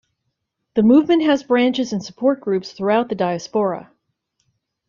[0.73, 3.91] The movement has branches and support groups throughout the diaspora.